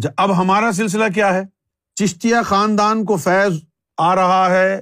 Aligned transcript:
اچھا 0.00 0.10
اب 0.16 0.38
ہمارا 0.38 0.72
سلسلہ 0.72 1.04
کیا 1.14 1.34
ہے؟ 1.34 1.42
چشتیہ 1.94 2.36
خاندان 2.44 3.04
کو 3.04 3.16
فیض 3.16 3.52
آ 3.98 4.14
رہا 4.14 4.50
ہے 4.50 4.80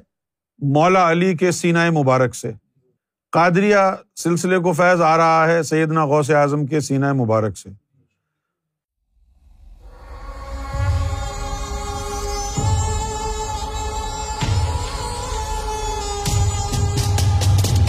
مولا 0.58 1.10
علی 1.10 1.36
کے 1.36 1.50
سینائے 1.50 1.90
مبارک 1.90 2.34
سے۔ 2.34 2.52
قادریہ 3.32 3.76
سلسلے 4.16 4.58
کو 4.58 4.72
فیض 4.72 5.00
آ 5.00 5.16
رہا 5.16 5.46
ہے 5.46 5.62
سیدنا 5.62 6.04
غوث 6.04 6.30
اعظم 6.30 6.66
کے 6.66 6.80
سینائے 6.80 7.12
مبارک 7.12 7.58
سے۔ 7.58 7.70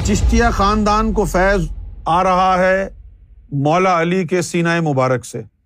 چشتیہ 0.04 0.46
خاندان 0.54 1.14
کو 1.14 1.26
فیض 1.26 1.68
آ 2.06 2.24
رہا 2.24 2.58
ہے 2.58 2.90
مولا 3.52 4.02
علی 4.02 4.28
کے 4.28 4.42
سینائے 4.42 4.82
مبارک 4.82 5.26
سے۔ 5.26 5.59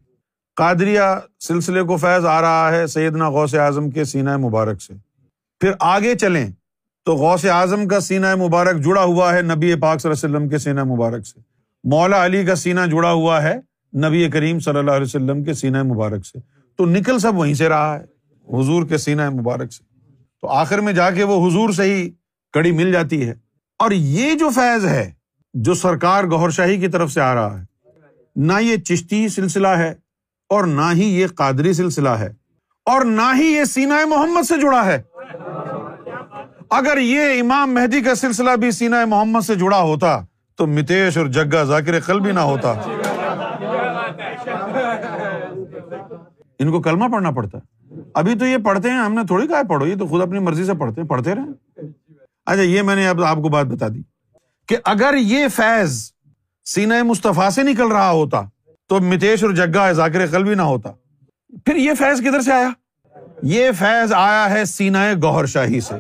قادریہ 0.56 1.02
سلسلے 1.40 1.82
کو 1.82 1.98
فیض 1.98 2.26
آ 2.26 2.42
رہا 2.42 2.72
ہے 2.72 2.88
سیدنا 2.88 3.30
غوث 3.30 3.56
اعظم 3.56 3.90
کے 3.90 4.04
سینائے 4.04 4.38
مبارک 4.38 4.82
سے۔ 4.82 4.94
پھر 5.60 5.72
آگے 5.80 6.16
چلیں 6.16 6.50
تو 7.06 7.16
غوث 7.16 7.46
اعظم 7.46 7.88
کا 7.88 8.00
سینہ 8.00 8.36
مبارک 8.36 8.76
جڑا 8.86 9.04
ہوا 9.04 9.34
ہے 9.34 9.42
نبی 9.42 9.76
پاک 9.76 10.02
صلی 10.02 10.12
اللہ 10.12 10.28
علیہ 10.28 10.36
وسلم 10.36 10.50
کے 10.50 10.58
سینہ 10.58 10.84
مبارک 10.84 11.28
سے۔ 11.28 11.40
مولا 11.84 12.26
علی 12.26 12.46
کا 12.46 12.56
سینہ 12.56 12.80
جڑا 12.92 13.12
ہوا 13.12 13.44
ہے 13.44 13.56
نبی 13.98 14.30
کریم 14.30 14.60
صلی 14.60 14.78
اللہ 14.78 14.92
علیہ 14.92 15.06
وسلم 15.06 15.44
کے 15.44 15.54
سینہ 15.54 15.84
مبارک 15.84 16.26
سے۔ 16.26 16.40
تو 16.78 16.86
نکل 16.86 17.20
سب 17.20 17.38
وہیں 17.38 17.54
سے 17.54 17.70
رہا 17.70 18.00
ہے، 18.00 18.04
حضور 18.60 18.86
کے 18.86 18.98
سینہ 18.98 19.30
مبارک 19.30 19.74
سے۔ 19.74 19.84
تو 20.42 20.48
آخر 20.48 20.80
میں 20.80 20.94
جا 20.94 21.12
کے 21.12 21.24
وہ 21.24 21.48
حضور 21.48 21.70
سے 21.70 21.84
ہی 21.84 22.10
کڑی 22.54 22.72
مل 22.72 22.92
جاتی 22.92 23.28
ہے۔ 23.28 23.34
اور 23.80 23.92
یہ 23.92 24.34
جو 24.34 24.50
فیض 24.50 24.86
ہے، 24.86 25.12
جو 25.54 25.74
سرکار 25.74 26.24
گور 26.24 26.50
شاہی 26.50 26.78
کی 26.78 26.88
طرف 26.88 27.12
سے 27.12 27.22
آ 27.22 27.36
رہا 27.36 27.62
ہے، 27.62 27.66
نہ 28.36 28.54
یہ 28.62 28.78
چشتی 28.78 29.28
سلسلہ 29.28 29.68
ہے 29.68 30.03
اور 30.54 30.64
نہ 30.64 30.92
ہی 30.94 31.06
یہ 31.22 31.28
قادری 31.28 31.74
سلسلہ 31.74 32.10
ہے 32.10 32.34
اور 32.86 33.02
نہ 33.06 33.32
ہی 33.38 33.46
یہ 33.46 33.64
سینا 33.64 34.06
محمد 34.06 34.48
سے 34.48 34.60
جڑا 34.62 34.86
ہے۔ 34.86 35.02
اگر 36.70 36.98
یہ 36.98 37.42
امام 37.42 37.74
مہدی 37.74 38.02
کا 38.02 38.16
سلسلہ 38.16 38.56
بھی 38.56 38.72
سینا 38.72 39.06
محمد 39.06 39.42
سے 39.42 39.56
جڑا 39.56 39.82
ہوتا 39.82 40.20
تو 40.58 40.68
متیش 40.68 41.18
اور 41.18 41.28
جگا 41.28 41.64
ذاکر 41.64 42.00
قلب 42.00 42.24
بھی 42.24 42.32
نہ 42.32 42.40
ہوتا۔ 42.40 42.72
ان 46.60 46.72
کو 46.72 46.82
کلمہ 46.82 47.08
پڑھنا 47.12 47.32
پڑتا۔ 47.32 47.58
ابھی 48.16 48.36
تو 48.36 48.46
یہ 48.46 48.58
پڑھتے 48.58 48.90
ہیں، 48.90 48.98
ہم 48.98 49.14
نے 49.14 49.22
تھوڑی 49.28 49.48
کہا 49.48 49.62
پڑھو، 49.70 49.88
یہ 49.88 49.96
تو 50.00 50.08
خود 50.08 50.22
اپنی 50.22 50.40
مرضی 50.40 50.66
سے 50.66 50.74
پڑھتے 50.74 51.02
ہیں، 51.02 51.08
پڑھتے 51.08 51.36
رہے 51.36 51.82
اچھا 52.46 52.62
یہ 52.62 52.82
میں 52.82 52.96
نے 52.96 53.08
اب 53.08 53.24
آپ 53.24 53.38
کو 53.38 53.50
بات 53.50 53.66
بتا 53.66 53.88
دی 53.88 54.02
کہ 54.68 54.78
اگر 54.86 55.16
یہ 55.18 55.48
فیض 55.48 56.12
سینہ 56.66 57.04
مصطفیٰ 57.04 57.50
سے 57.50 57.64
نکل 57.64 57.88
رہا 57.88 58.12
ہوتا 58.12 58.42
تو 58.94 59.00
متیش 59.00 59.44
اور 59.44 59.52
جگا 59.52 59.92
ذاکر 59.92 60.28
قلب 60.28 60.48
بھی 60.48 60.56
نہ 60.56 60.62
ہوتا۔ 60.62 60.92
پھر 61.66 61.76
یہ 61.76 61.94
فیض 61.94 62.20
کدھر 62.20 62.42
سے 62.42 62.52
آیا؟ 62.52 62.70
یہ 63.44 63.72
فیض 63.72 64.14
آیا 64.14 64.50
ہے 64.50 64.66
سینہ 64.66 64.98
گوہر 65.24 65.46
شاہی 65.46 65.80
سے۔ 65.80 65.96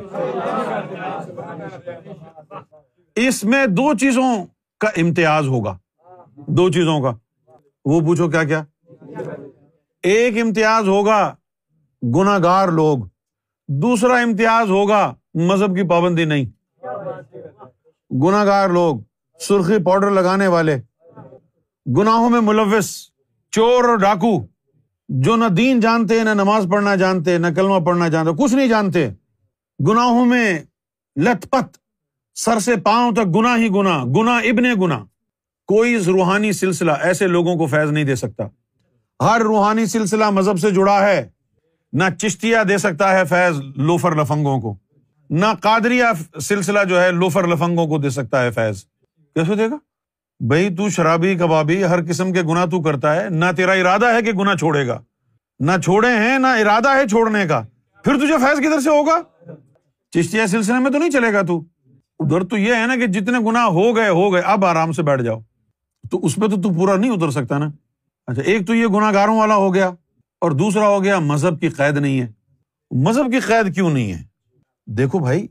اس 3.15 3.43
میں 3.43 3.65
دو 3.65 3.93
چیزوں 3.93 4.45
کا 4.79 4.87
امتیاز 4.97 5.47
ہوگا۔ 5.47 5.77
دو 6.35 6.69
چیزوں 6.69 7.01
کا۔ 7.01 7.11
وہ 7.85 8.01
پوچھو 8.01 8.29
کیا 8.29 8.43
کیا۔ 8.43 8.63
ایک 10.03 10.37
امتیاز 10.41 10.87
ہوگا 10.87 11.35
گناگار 12.15 12.67
لوگ۔ 12.67 12.97
دوسرا 13.67 14.15
امتیاز 14.15 14.69
ہوگا 14.69 15.13
مذہب 15.33 15.75
کی 15.75 15.87
پابندی 15.87 16.25
نہیں۔ 16.25 16.45
گناگار 18.23 18.69
لوگ، 18.69 18.97
سرخی 19.39 19.83
پاؤڈر 19.83 20.11
لگانے 20.11 20.47
والے۔ 20.47 20.77
گناہوں 21.85 22.29
میں 22.29 22.39
ملوث، 22.41 22.89
چور 23.53 23.83
اور 23.83 23.97
ڈاکو، 23.97 24.45
جو 25.09 25.35
نہ 25.35 25.45
دین 25.45 25.79
جانتے، 25.79 26.23
نہ 26.23 26.29
نماز 26.29 26.65
پڑھنا 26.71 26.95
جانتے، 26.95 27.37
نہ 27.37 27.47
کلمہ 27.55 27.79
پڑھنا 27.85 28.07
جانتے، 28.07 28.43
کچھ 28.43 28.53
نہیں 28.53 28.67
جانتے، 28.67 29.07
گناہوں 29.79 30.25
میں 30.25 30.59
لت 31.15 31.49
پت، 31.51 31.77
سر 32.35 32.59
سے 32.59 32.75
پاؤں 32.75 33.11
تک 33.11 33.35
گنا 33.35 33.57
ہی 33.57 33.69
گنا 33.69 34.03
گنا 34.15 34.37
ابن 34.37 34.63
گنا 34.81 35.03
کوئی 35.69 35.97
روحانی 35.97 36.51
سلسلہ 36.51 36.91
ایسے 36.91 37.27
لوگوں 37.27 37.55
کو 37.55 37.65
فیض 37.65 37.91
نہیں 37.91 38.03
دے 38.03 38.15
سکتا۔ 38.15 38.43
ہر 39.19 39.41
روحانی 39.41 39.85
سلسلہ 39.85 40.29
مذہب 40.29 40.59
سے 40.59 40.71
جڑا 40.71 40.99
ہے، 41.07 41.29
نہ 41.93 42.03
چشتیا 42.19 42.63
دے 42.69 42.77
سکتا 42.77 43.11
ہے 43.11 43.25
فیض 43.25 43.59
لوفر 43.75 44.15
لفنگوں 44.15 44.59
کو، 44.61 44.75
نہ 45.29 45.45
قادریا 45.61 46.11
سلسلہ 46.41 46.83
جو 46.89 47.01
ہے 47.01 47.11
لوفر 47.11 47.47
لفنگوں 47.47 47.87
کو 47.87 47.97
دے 47.97 48.09
سکتا 48.09 48.43
ہے 48.43 48.51
فیض۔ 48.51 48.83
کیسے 49.35 49.55
دے 49.55 49.69
گا؟ 49.69 49.77
بھائی 50.47 50.75
تو 50.75 50.89
شرابی 50.89 51.35
کبابی 51.35 51.83
ہر 51.83 52.05
قسم 52.05 52.33
کے 52.33 52.41
گنا 52.41 52.65
تو 52.65 52.81
کرتا 52.81 53.15
ہے۔ 53.15 53.29
نہ 53.29 53.45
تیرا 53.57 53.71
ارادہ 53.71 54.05
ہے 54.05 54.21
کہ 54.21 54.31
گنا 54.31 54.55
چھوڑے 54.55 54.87
گا۔ 54.87 55.01
نہ 55.59 55.71
چھوڑے 55.83 56.07
ہیں، 56.07 56.39
نہ 56.39 56.47
ارادہ 56.47 56.89
ہے 56.89 57.07
چھوڑنے 57.07 57.45
کا۔ 57.45 57.61
پھر 58.03 58.17
تجھے 58.17 58.37
فیض 58.37 58.59
کدھر 58.59 58.79
سے 58.79 58.89
ہوگا؟ 58.89 59.21
چشتیا 60.11 60.47
سلسلے 60.47 60.79
میں 60.79 60.91
تو 60.91 60.97
نہیں 60.97 61.09
چلے 61.09 61.33
گا 61.33 61.41
تو؟ 61.41 61.63
ادھر 62.19 62.43
تو 62.43 62.57
یہ 62.57 62.75
ہے 62.75 62.87
نا 62.87 62.95
کہ 62.95 63.07
جتنے 63.07 63.39
گنا 63.39 63.65
ہو 63.65 63.95
گئے 63.95 64.09
ہو 64.09 64.33
گئے، 64.33 64.41
اب 64.41 64.65
آرام 64.65 64.91
سے 64.91 65.03
بیٹھ 65.03 65.23
جاؤ۔ 65.23 65.39
تو 66.11 66.25
اس 66.25 66.35
پہ 66.35 66.47
تو 66.47 66.61
تو 66.61 66.73
پورا 66.73 66.95
نہیں 66.95 67.11
اتر 67.11 67.31
سکتا 67.31 67.57
نا۔ 67.57 67.69
اچھا 68.27 68.41
ایک 68.41 68.67
تو 68.67 68.75
یہ 68.75 68.87
گناگاروں 68.87 69.39
والا 69.39 69.55
ہو 69.55 69.73
گیا 69.73 69.87
اور 70.41 70.51
دوسرا 70.51 70.87
ہو 70.87 71.03
گیا 71.03 71.19
مذہب 71.19 71.61
کی 71.61 71.69
قید 71.69 71.97
نہیں 71.97 72.21
ہے۔ 72.21 72.27
مذہب 72.91 73.31
کی 73.31 73.39
قید 73.39 73.75
کیوں 73.75 73.89
نہیں 73.89 74.13
ہے؟ 74.13 74.23
دیکھو 74.87 75.19
بھائی، 75.19 75.47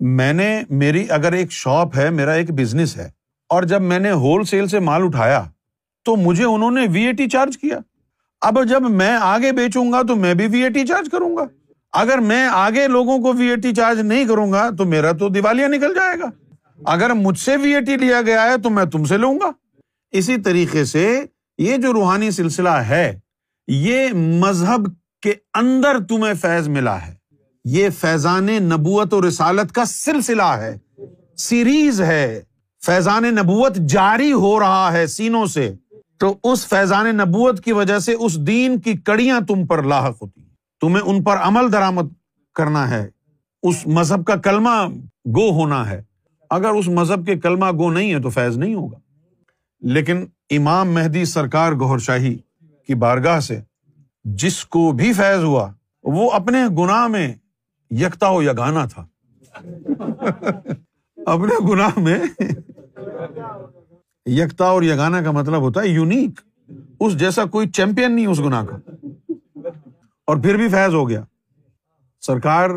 میں 0.00 0.32
نے، 0.32 0.62
میری 0.70 1.06
اگر 1.10 1.32
ایک 1.32 1.52
شاپ 1.52 1.98
ہے، 1.98 2.10
میرا 2.10 2.32
ایک 2.32 2.50
بزنس 2.50 2.96
ہے۔ 2.96 3.21
اور 3.52 3.62
جب 3.62 3.82
میں 3.82 3.98
نے 3.98 4.10
ہول 4.10 4.44
سیل 4.44 4.68
سے 4.68 4.78
مال 4.78 5.02
اٹھایا 5.02 5.44
تو 6.04 6.16
مجھے 6.16 6.44
انہوں 6.44 6.70
نے 6.70 6.86
وی 6.90 7.02
اے 7.02 7.12
ٹی 7.12 7.28
چارج 7.28 7.58
کیا۔ 7.58 7.78
اب 8.40 8.64
جب 8.68 8.82
میں 8.90 9.16
آگے 9.20 9.52
بیچوں 9.52 9.92
گا 9.92 10.02
تو 10.02 10.16
میں 10.16 10.34
بھی 10.34 10.46
وی 10.46 10.62
اے 10.62 10.68
ٹی 10.68 10.86
چارج 10.86 11.06
کروں 11.12 11.36
گا۔ 11.36 11.44
اگر 11.92 12.18
میں 12.18 12.48
آگے 12.52 12.88
لوگوں 12.88 13.18
کو 13.18 13.32
وی 13.32 13.48
اے 13.48 13.56
ٹی 13.56 13.74
چارج 13.74 14.00
نہیں 14.00 14.24
کروں 14.24 14.52
گا 14.52 14.70
تو 14.78 14.84
میرا 14.84 15.12
تو 15.12 15.28
دیوالیاں 15.28 15.68
نکل 15.68 15.94
جائے 15.94 16.18
گا۔ 16.18 16.26
اگر 16.84 17.10
مجھ 17.10 17.38
سے 17.38 17.56
وی 17.56 17.74
اے 17.74 17.80
ٹی 17.80 17.96
لیا 17.96 18.22
گیا 18.22 18.42
ہے 18.42 18.58
تو 18.58 18.70
میں 18.70 18.84
تم 18.84 19.04
سے 19.04 19.16
لوں 19.16 19.38
گا۔ 19.40 19.50
اسی 20.10 20.36
طریقے 20.36 20.84
سے 20.84 21.24
یہ 21.58 21.76
جو 21.76 21.92
روحانی 21.92 22.30
سلسلہ 22.30 22.68
ہے، 22.68 23.18
یہ 23.68 24.08
مذہب 24.12 24.88
کے 25.22 25.34
اندر 25.54 25.96
تمہیں 26.08 26.34
فیض 26.34 26.68
ملا 26.68 27.06
ہے۔ 27.06 27.14
یہ 27.64 27.88
فیضان 27.90 28.46
نبوت 28.46 29.14
اور 29.14 29.24
رسالت 29.24 29.72
کا 29.72 29.84
سلسلہ 29.84 30.42
ہے۔ 30.42 30.78
سیریز 31.36 32.02
ہے۔ 32.02 32.40
فیضان 32.86 33.22
نبوت 33.22 33.76
جاری 33.76 34.32
ہو 34.32 34.60
رہا 34.60 34.92
ہے 34.92 35.06
سینوں 35.06 35.46
سے، 35.46 35.74
تو 36.18 36.36
اس 36.44 36.66
فیضان 36.66 37.06
نبوت 37.16 37.64
کی 37.64 37.72
وجہ 37.72 37.98
سے 37.98 38.12
اس 38.12 38.46
دین 38.46 38.80
کی 38.80 38.92
کڑیاں 38.92 39.40
تم 39.40 39.66
پر 39.66 39.82
لاحق 39.82 40.22
ہوتی 40.22 40.40
ہیں۔ 40.40 40.48
تمہیں 40.80 41.02
ان 41.04 41.22
پر 41.22 41.36
عمل 41.36 41.72
درآمد 41.72 42.02
کرنا 42.54 42.90
ہے۔ 42.90 43.08
اس 43.62 43.86
مذہب 43.86 44.24
کا 44.24 44.36
کلمہ 44.36 44.88
گو 45.26 45.50
ہونا 45.50 45.90
ہے۔ 45.90 46.02
اگر 46.50 46.68
اس 46.68 46.88
مذہب 46.88 47.26
کے 47.26 47.36
کلمہ 47.36 47.66
گو 47.78 47.90
نہیں 47.90 48.14
ہے 48.14 48.20
تو 48.20 48.30
فیض 48.30 48.56
نہیں 48.56 48.74
ہوگا۔ 48.74 48.98
لیکن 49.80 50.26
امام 50.50 50.92
مہدی 50.92 51.24
سرکار 51.24 51.72
گور 51.72 51.98
شاہی 51.98 52.38
کی 52.86 52.94
بارگاہ 52.94 53.40
سے 53.40 53.60
جس 54.24 54.64
کو 54.64 54.92
بھی 54.92 55.12
فیض 55.12 55.44
ہوا، 55.44 55.72
وہ 56.02 56.30
اپنے 56.30 56.58
گناہ 56.78 57.06
میں 57.06 57.34
یکتا 57.90 58.28
ہو 58.28 58.42
یگانا 58.42 58.84
تھا۔ 58.84 59.06
اپنے 61.26 61.72
گناہ 61.72 61.98
میں 61.98 62.18
یکتا 64.26 64.64
اور 64.64 64.82
یگانا 64.82 65.22
کا 65.22 65.30
مطلب 65.30 65.60
ہوتا 65.60 65.82
ہے 65.82 65.88
یونیک۔ 65.88 66.40
اس 67.00 67.18
جیسا 67.18 67.44
کوئی 67.44 67.68
چیمپئن 67.68 68.14
نہیں 68.14 68.26
اس 68.26 68.40
گناہ 68.40 68.64
کا۔ 68.64 68.76
اور 70.26 70.36
پھر 70.36 70.56
بھی 70.56 70.68
فیض 70.68 70.94
ہو 70.94 71.08
گیا۔ 71.08 71.22
سرکار 72.20 72.68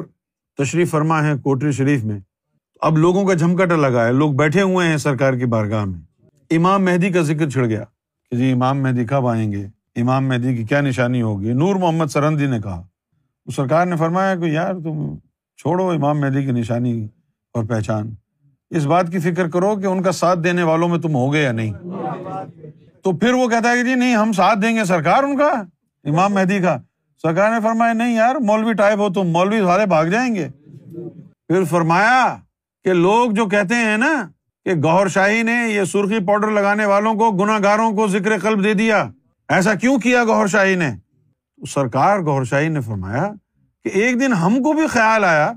تشریف 0.58 0.92
فرما 0.92 1.24
ہے 1.24 1.34
کوٹری 1.44 1.72
شریف 1.72 2.04
میں۔ 2.04 2.20
اب 2.82 2.98
لوگوں 2.98 3.26
کا 3.26 3.34
جھمکٹا 3.34 3.76
لگا 3.76 4.06
ہے۔ 4.06 4.12
لوگ 4.12 4.34
بیٹھے 4.34 4.62
ہوئے 4.62 4.88
ہیں 4.88 4.98
سرکار 4.98 5.34
کی 5.34 5.46
بارگاہ 5.46 5.86
میں۔ 5.86 6.00
امام 6.52 6.86
مہدی 6.86 7.10
کا 7.10 7.22
ذکر 7.22 7.50
چھڑ 7.50 7.66
گیا۔ 7.66 7.84
کہ 8.32 8.38
جی 8.38 8.52
امام 8.52 8.84
مہدی 8.84 9.06
کب 9.06 9.28
آئیں 9.28 9.52
گے؟ 9.52 9.68
امام 9.96 10.28
مہدی 10.28 10.56
کی 10.56 10.64
کیا 10.64 10.82
نشانی 10.82 11.22
ہوگی؟ 11.22 11.54
نور 11.54 11.76
محمد 11.76 12.06
سرندی 12.06 12.46
نے 12.46 12.62
کہا۔ 12.62 12.84
سرکار 13.56 13.86
نے 13.86 13.96
فرمایا 13.96 14.36
کہ 14.36 14.46
یار 14.46 14.74
تم 14.74 15.16
چھوڑو 15.58 15.90
امام 15.90 16.20
مہدی 16.20 16.46
کی 16.46 16.52
نشانی 16.52 17.08
اور 17.54 17.64
پہچان۔ 17.64 18.14
اس 18.70 18.86
بات 18.86 19.12
کی 19.12 19.20
فکر 19.20 19.50
کرو 19.50 19.76
کہ 19.76 19.86
ان 19.86 20.04
کا 20.04 20.12
ساتھ 20.12 20.40
دینے 20.40 20.64
والوں 20.64 20.88
میں 20.88 21.00
تم 21.00 21.16
ہوگے 21.16 21.44
یا 21.44 21.52
نہیں۔ 21.52 21.74
تو 23.04 23.18
پھر 23.18 23.34
وہ 23.34 23.48
کہتا 23.48 23.72
ہے 23.72 23.76
کہ 23.76 23.84
جی 23.84 23.96
نہیں، 23.96 24.16
ہم 24.16 24.32
ساتھ 24.32 24.60
دیں 24.60 24.76
گے 24.76 24.86
سرکار 24.86 25.24
ان 25.24 25.38
کا، 25.38 25.50
امام 26.04 26.34
مہدی 26.34 26.60
کا۔ 26.60 26.78
سرکار 27.22 27.52
نے 27.52 27.58
فرمایا، 27.64 27.94
نہیں 27.94 28.16
یار، 28.16 28.36
مولوی 28.36 28.74
ٹائپ 28.74 29.00
ہو 29.00 29.14
تم، 29.14 29.28
مولوی 29.28 29.60
سارے 29.60 29.86
بھاگ 29.86 30.06
جائیں 30.06 30.36
گے۔ 30.36 30.50
پھر 31.48 31.64
فرمایا 31.64 32.38
کہ 32.84 32.94
لوگ 32.94 33.32
جو 33.32 33.46
کہتے 33.46 33.76
ہیں 33.76 33.98
نا 33.98 34.30
کہ 34.66 34.74
گور 34.74 35.08
شاہی 35.08 35.44
نے 35.44 35.58
یہ 35.70 35.84
سرخی 35.84 36.26
پاؤڈر 36.26 36.48
لگانے 36.48 36.86
والوں 36.86 37.14
کو 37.14 37.32
گناگاروں 37.32 37.92
کو 37.92 38.08
ذکر 38.08 38.40
قلب 38.40 38.64
دے 38.64 38.74
دیا، 38.74 39.10
ایسا 39.50 39.74
کیوں 39.74 39.98
کیا 40.00 40.24
گور 40.24 40.48
شاہی 40.48 40.76
نے؟ 40.76 40.90
سرکار 41.70 42.20
گور 42.20 42.44
شاہی 42.44 42.68
نے 42.68 42.82
فرمایا 42.82 43.32
کہ 43.84 43.90
ایک 43.90 44.20
دن 44.20 44.34
ہم 44.34 44.64
کو 44.64 44.74
بھی 44.74 44.88
خیال 44.88 45.24
آیا 45.24 45.54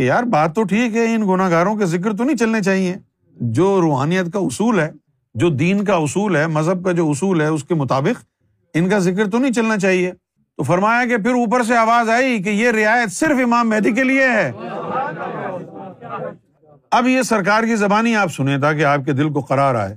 کہ 0.00 0.04
یار 0.04 0.22
بات 0.22 0.54
تو 0.54 0.62
ٹھیک 0.62 0.96
ہے، 0.96 1.14
ان 1.14 1.22
گناگاروں 1.28 1.76
کے 1.76 1.86
ذکر 1.86 2.16
تو 2.16 2.24
نہیں 2.24 2.36
چلنے 2.36 2.62
چاہیے۔ 2.62 2.96
جو 3.40 3.80
روحانیت 3.80 4.32
کا 4.32 4.38
اصول 4.38 4.80
ہے، 4.80 4.90
جو 5.34 5.48
دین 5.48 5.84
کا 5.84 5.94
اصول 5.94 6.36
ہے، 6.36 6.46
مذہب 6.46 6.84
کا 6.84 6.92
جو 6.92 7.10
اصول 7.10 7.40
ہے، 7.40 7.46
اس 7.46 7.64
کے 7.64 7.74
مطابق 7.74 8.24
ان 8.74 8.88
کا 8.88 8.98
ذکر 8.98 9.30
تو 9.30 9.38
نہیں 9.38 9.52
چلنا 9.52 9.78
چاہیے۔ 9.78 10.12
تو 10.56 10.62
فرمایا 10.62 11.08
کہ 11.08 11.16
پھر 11.16 11.30
اوپر 11.30 11.62
سے 11.62 11.76
آواز 11.76 12.08
آئی 12.08 12.42
کہ 12.42 12.48
یہ 12.48 12.70
رعایت 12.70 13.12
صرف 13.12 13.38
امام 13.44 13.68
مہدی 13.68 13.92
کے 13.92 14.04
لیے 14.04 14.22
ہے۔ 14.22 14.52
اب 16.90 17.06
یہ 17.06 17.22
سرکار 17.22 17.62
کی 17.62 17.76
زبانی 17.76 18.16
آپ 18.16 18.32
سنیں 18.32 18.58
تاکہ 18.58 18.84
آپ 18.84 19.00
کے 19.04 19.12
دل 19.12 19.32
کو 19.32 19.40
قرار 19.40 19.74
آئے۔ 19.74 19.96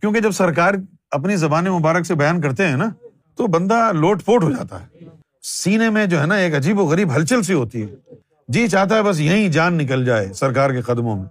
کیونکہ 0.00 0.20
جب 0.20 0.30
سرکار 0.30 0.74
اپنی 1.10 1.36
زبان 1.36 1.64
مبارک 1.64 2.06
سے 2.06 2.14
بیان 2.14 2.40
کرتے 2.40 2.66
ہیں 2.66 2.76
نا، 2.76 2.86
تو 3.36 3.46
بندہ 3.46 3.90
لوٹ 3.94 4.24
پوٹ 4.24 4.42
ہو 4.42 4.50
جاتا 4.50 4.82
ہے۔ 4.82 4.86
سینے 5.42 5.90
میں 5.90 6.06
جو 6.06 6.20
ہے 6.20 6.26
نا، 6.26 6.34
ایک 6.34 6.56
عجیب 6.56 6.80
و 6.80 6.84
غریب 6.84 7.14
ہلچل 7.14 7.42
سی 7.42 7.52
ہوتی 7.52 7.82
ہے۔ 7.82 7.88
جی 8.52 8.68
چاہتا 8.68 8.96
ہے 8.96 9.02
بس 9.02 9.20
یہیں 9.20 9.48
جان 9.48 9.74
نکل 9.74 10.04
جائے 10.04 10.32
سرکار 10.32 10.70
کے 10.70 10.80
قدموں 10.80 11.16
میں۔ 11.16 11.24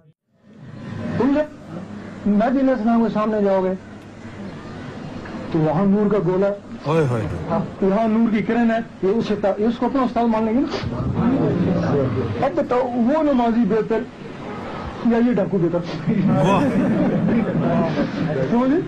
السلام 2.26 3.02
کے 3.02 3.14
سامنے 3.14 3.42
جاؤ 3.44 3.64
گے۔ 3.64 3.72
تو 5.52 5.58
وہاں 5.58 5.86
نور 5.86 6.10
کا 6.12 6.18
گولا 6.26 6.48
ہوئے 6.86 7.04
یہاں 7.82 8.08
نور 8.08 8.36
کی 8.36 8.42
کرن 8.42 8.70
ہے 8.70 8.78
یہ 9.02 9.08
اس 9.08 9.32
اس 9.56 9.78
کو 9.78 9.86
اپنا 9.86 10.02
استاد 10.02 10.24
مان 10.24 10.44
لیں 10.44 10.54
گے 10.54 10.64
اب 12.44 12.50
بتاؤ 12.54 12.82
وہ 12.82 13.22
نمازی 13.22 13.64
بہتر 13.68 13.98
یا 15.10 15.16
یہ 15.16 15.32
ڈاکو 15.32 15.58
بہتر۔ 15.58 16.10
گئے؟ 18.52 18.80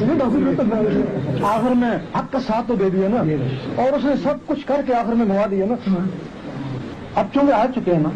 یہ 0.00 0.18
ڈاکو 0.18 0.38
بہتر 0.46 0.76
آخر 1.44 1.74
میں 1.74 2.18
حق 2.18 2.32
کا 2.32 2.40
ساتھ 2.40 2.68
تو 2.68 2.74
دے 2.74 2.90
دیا 2.90 3.08
نا۔ 3.08 3.20
اور 3.82 3.92
اس 3.92 4.04
نے 4.04 4.12
سب 4.22 4.34
کچھ 4.46 4.66
کر 4.66 4.80
کے 4.86 4.94
آخر 4.94 5.12
میں 5.12 5.26
گوا 5.26 5.46
دیا 5.50 5.66
نا۔ 5.66 5.74
اب 7.18 7.26
چونکہ 7.34 7.52
آ 7.52 7.64
چکے 7.74 7.92
ہیں 7.92 8.00
نا 8.00 8.08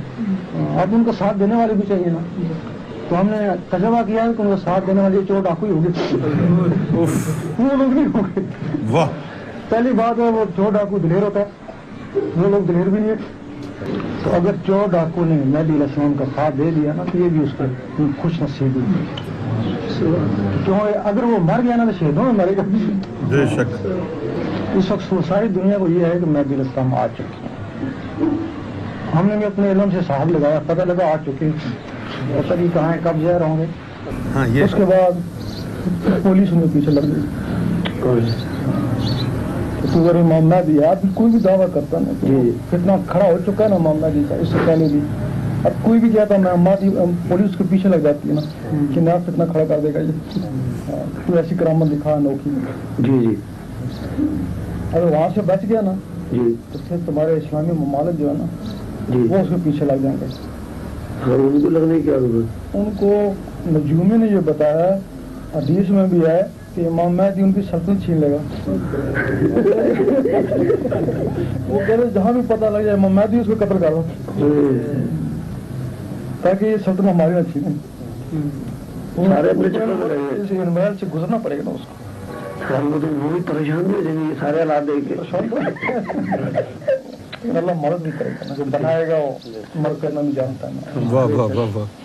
اب 0.83 0.95
ان 0.95 1.03
کا 1.07 1.13
ساتھ 1.19 1.39
دینے 1.41 1.55
والے 1.55 1.73
بھی 1.73 1.83
چاہیے 1.89 2.07
نا۔ 2.07 2.19
تو 3.09 3.21
ہم 3.21 3.27
نے 3.27 3.37
تجربہ 3.71 4.03
کیا 4.07 4.23
ہے 4.23 4.29
کہ 4.37 4.43
ان 4.43 4.49
کا 4.51 4.57
ساتھ 4.65 4.87
دینے 4.87 5.01
والے 5.01 5.21
چور 5.29 5.43
ڈاکو 5.43 5.67
ہی 5.67 5.73
ہوگے 5.73 5.89
وہ 7.59 7.77
لوگ 7.77 7.93
نہیں 7.93 8.07
واہ۔ 8.91 9.09
پہلی 9.69 9.93
بات 9.93 10.19
ہے 10.19 10.25
وہ 10.25 10.45
چور 10.57 10.73
ڈاکو 10.73 10.99
دلیر 10.99 11.23
ہوتا 11.23 11.41
ہے۔ 11.41 12.21
وہ 12.37 12.49
لوگ 12.51 12.67
دلیر 12.69 12.89
بھی 12.89 13.01
نہیں 13.01 13.11
ہے 13.11 13.15
تو 14.25 14.31
اگر 14.35 14.55
چور 14.67 14.91
ڈاکو 14.91 15.25
نے 15.25 15.37
مہدی 15.47 15.73
علیہ 15.73 15.83
السلام 15.83 16.13
کا 16.19 16.25
ساتھ 16.35 16.59
دے 16.59 16.71
دیا 16.77 16.93
نا 16.97 17.05
تو 17.13 17.19
یہ 17.19 17.29
بھی 17.29 17.41
اس 17.43 17.51
کو 17.57 17.65
خوش 18.23 18.41
نصیب 18.43 18.77
ہوئی 18.77 19.05
کیوں 20.65 20.79
اگر 21.05 21.23
وہ 21.25 21.39
مر 21.39 21.61
گیا 21.65 21.77
نا 21.77 21.85
تو 21.85 21.91
شہیدوں 21.99 22.25
میں 22.25 22.33
مرے 22.33 22.57
گا۔ 22.57 22.63
بے 23.29 23.47
شک۔ 23.47 23.87
اس 24.75 24.91
وقت 24.91 25.15
ساری 25.29 25.49
دنیا 25.49 25.79
کو 25.79 25.89
یہ 25.89 26.05
ہے 26.05 26.19
کہ 26.25 26.31
مہدی 26.31 26.55
علیہ 26.55 26.65
السلام 26.65 26.95
آ 26.95 27.07
چکے 27.07 27.23
ہیں۔ 27.23 27.51
ہم 29.15 29.27
نے 29.27 29.37
بھی 29.37 29.45
اپنے 29.45 29.71
علم 29.71 29.91
سے 29.93 30.01
صاحب 30.07 30.31
لگایا 30.31 30.59
پتہ 30.67 30.83
لگا 30.83 31.07
آ 31.07 31.17
چکے 31.27 31.49
پتہ 32.29 32.55
نہیں 32.55 32.69
کہاں 32.75 32.93
کب 33.03 33.21
زہر 33.23 33.41
ہوں 33.41 33.59
گے۔ 33.59 33.67
ہاں 34.35 34.47
اس 34.65 34.75
کے 34.77 34.85
بعد 34.85 35.21
پولیس 36.23 36.53
میں 36.53 36.67
پیچھے 36.73 36.93
لگ 36.93 37.07
گئی۔ 37.07 37.23
تو 39.83 40.01
اگر 40.01 40.15
امام 40.17 40.49
مہدی 40.49 40.79
ہے۔ 40.79 40.85
اب 40.87 41.05
کوئی 41.15 41.31
بھی 41.31 41.39
دعویٰ 41.39 41.67
کرتا 41.75 41.99
نا 41.99 42.13
جی۔ 42.23 42.51
کتنا 42.71 42.97
کھڑا 43.07 43.25
ہو 43.25 43.39
چکا 43.47 43.65
ہے 43.65 43.69
نا 43.69 43.75
امام 43.75 43.97
مہدی 44.01 44.23
کا 44.29 44.35
اس 44.35 44.49
سے 44.49 44.59
پہلے 44.67 44.89
بھی۔ 44.93 45.01
اب 45.65 45.73
کوئی 45.83 46.01
بھی 46.01 46.11
کہتا 46.11 46.37
میں 46.37 46.53
مہدی 46.59 46.89
پولیس 47.29 47.57
کے 47.59 47.65
پیچھے 47.71 47.89
لگ 47.89 48.03
جاتی 48.05 48.29
ہے 48.29 48.35
نا 48.35 48.41
کہ 48.95 49.01
نیا 49.01 49.17
کتنا 49.27 49.45
کھڑا 49.47 49.65
کر 49.69 49.81
دے 49.83 49.93
گا 49.95 50.01
یہ۔ 50.01 50.39
ہاں، 50.89 51.05
کوئی 51.27 51.39
ایسی 51.39 51.55
کرامت 51.59 51.91
دکھا 51.91 52.13
انوکھی 52.13 52.51
جی 52.99 53.19
جی۔ 53.19 53.35
اگر 54.93 55.05
وہاں 55.05 55.29
سے 55.35 55.41
بچ 55.47 55.63
گیا 55.69 55.81
نا 55.81 55.93
جی۔ 56.33 56.55
تو 56.73 56.79
پھر 56.89 56.97
تمہارے 57.07 57.37
اسلامی 57.37 57.73
ممالک 57.79 58.19
جو 58.19 58.29
ہے 58.29 58.35
نا 58.39 58.45
جی 58.65 58.82
وہ 59.09 59.37
اس 59.39 59.47
کے 59.49 59.55
پیچھے 59.65 59.87
لگ 59.87 60.03
جائیں 60.03 60.17
گے۔ 60.21 60.27
ہاں 61.27 61.35
ان 61.35 61.61
کو 61.63 61.71
لگنے 61.71 62.01
کی 62.01 62.11
ضرورت؟ 62.11 62.77
ان 62.77 62.91
کو 62.99 63.33
نجومی 63.67 64.17
نے 64.17 64.27
یہ 64.27 64.41
بتایا 64.45 64.99
حدیث 65.55 65.91
میں 65.91 66.07
بھی 66.07 66.27
ہے 66.27 66.43
کہ 66.75 66.87
امام 66.87 67.17
مہدی 67.17 67.43
ان 67.43 67.53
کی 67.53 67.61
سلطنت 67.71 68.05
چھین 68.05 68.21
لے 68.21 68.31
گا۔ 68.31 68.71
وہ 71.69 71.81
کہہ 71.87 71.95
رہے 71.95 72.11
جہاں 72.15 72.33
بھی 72.33 72.41
پتہ 72.47 72.65
لگ 72.65 72.79
جائے 72.79 72.91
امام 72.91 73.15
مہدی 73.15 73.41
اس 73.41 73.47
کو 73.47 73.53
قتل 73.59 73.77
کر 73.81 73.91
دو۔ 73.91 74.03
تاکہ 76.43 76.65
یہ 76.65 76.77
سلطنت 76.85 77.09
ہماری 77.09 77.35
نہ 77.35 77.41
چھینے۔ 77.53 77.69
اس 79.17 80.47
انوائر 80.51 80.93
سے 81.01 81.07
گزرنا 81.15 81.39
پڑے 81.43 81.59
گا 81.59 81.63
نا 81.65 81.71
اس 81.71 81.81
کو۔ 81.81 81.95
ہم 82.79 82.93
وہ 82.95 83.29
بھی 83.33 83.41
پریشان 83.53 83.95
ہو 83.95 84.01
جائیں 84.05 84.21
گے 84.21 84.35
سارے 84.41 84.59
حالات 84.59 84.87
دیکھ 84.87 85.09
کے۔ 85.09 85.15
اللہ 87.45 87.73
مرد 87.79 88.03
بھی 88.03 88.11
کرے 88.19 88.31
گا 88.31 88.55
جو 88.55 88.65
بنائے 88.71 89.07
گا 89.09 89.17
وہ 89.17 89.33
مرد 89.77 90.03
کرنا 90.03 90.21
بھی 90.21 90.33
جانتا 90.33 90.69
ہے 90.69 90.73
نا 90.75 91.09
واہ 91.11 91.27
واہ 91.27 91.57
واہ 91.57 91.77
واہ 91.77 92.01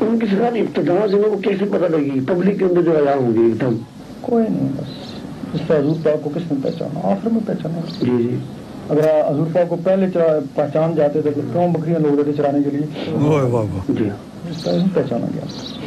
ان 0.00 0.18
کی 0.18 0.26
ابتدا 0.38 1.06
سے 1.06 1.16
وہ 1.18 1.36
کیسے 1.40 1.64
پتہ 1.66 1.84
لگی 1.86 2.20
پبلک 2.28 2.58
کے 2.58 2.64
اندر 2.64 2.82
جو 2.82 2.96
آیا 2.96 3.14
ایک 3.36 3.60
دم 3.60 3.76
کوئی 4.20 4.44
نہیں 4.46 4.68
بس 4.76 4.98
اس 5.54 5.60
طرح 5.66 5.78
حضور 5.78 5.96
پاک 6.02 6.22
کو 6.24 6.30
کس 6.34 6.50
نے 6.52 6.58
پہچانا 6.62 7.08
آخر 7.08 7.30
میں 7.30 7.40
پہچانا 7.46 7.80
جی 8.00 8.16
جی 8.18 8.36
اگر 8.88 9.08
حضور 9.28 9.46
پاک 9.52 9.68
کو 9.68 9.76
پہلے 9.84 10.06
پہچان 10.54 10.94
جاتے 10.94 11.22
تھے 11.22 11.30
کیوں 11.34 11.68
بکریاں 11.68 12.00
لوگ 12.00 12.18
رہتے 12.18 12.32
چرانے 12.32 12.62
کے 12.62 12.70
لیے 12.70 13.14
واہ 13.16 13.44
واہ 13.44 13.64
واہ 13.66 13.90
جی 13.90 14.08
اس 14.50 14.62
طرح 14.62 14.74
نہیں 14.74 14.94
پہچانا 14.94 15.26
گیا 15.34 15.78